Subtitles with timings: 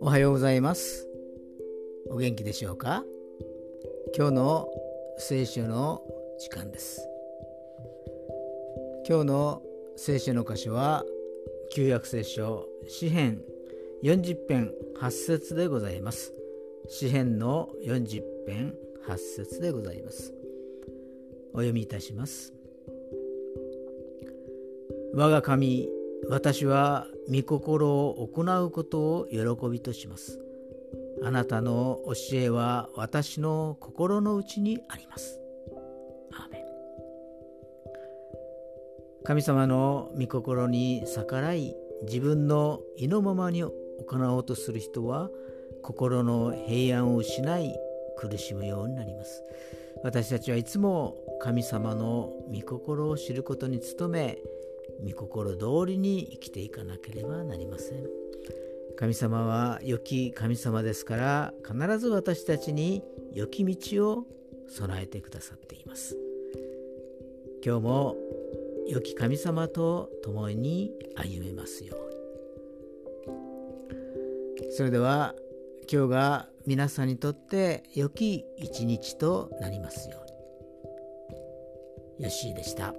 [0.00, 1.08] おはようございます。
[2.08, 3.02] お元気でしょうか？
[4.16, 4.68] 今日の
[5.18, 6.02] 聖書の
[6.38, 7.00] 時間です。
[9.08, 9.62] 今日の
[9.96, 11.04] 聖書の箇所は
[11.72, 13.40] 旧約聖書詩編
[14.04, 16.32] 40編8節でございます。
[16.88, 18.74] 詩編の40編
[19.08, 20.32] 8節でございます。
[21.52, 22.55] お読みいたします。
[25.16, 25.88] 我が神
[26.28, 29.38] 私は御心を行うことを喜
[29.70, 30.38] びとします。
[31.22, 35.40] あなたの教えは私の心の内にあります。
[39.24, 43.72] 神様の御心に逆らい自分の意のままに行
[44.10, 45.30] おうとする人は
[45.82, 47.74] 心の平安を失い
[48.18, 49.42] 苦しむようになります。
[50.04, 54.38] 私たちはいつも神様の御心を知ることに努め
[55.04, 58.06] 御心通りに生きていかなければなりません。
[58.96, 63.02] 神様は良き神様ですから必ず私たちに
[63.34, 64.26] 良き道を
[64.68, 66.16] 備えてくださっています。
[67.64, 68.16] 今日も
[68.88, 72.00] 良き神様と共に歩めますよう
[74.62, 74.72] に。
[74.72, 75.34] それでは
[75.90, 80.18] 今日が皆さんにとって良き一日となりますよ
[82.18, 82.24] うに。
[82.24, 82.94] よしでした。